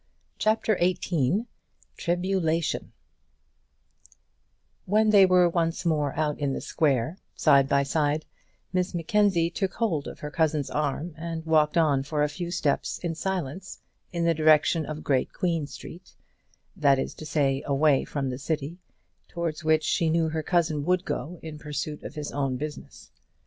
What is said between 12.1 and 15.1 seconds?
a few steps in silence, in the direction of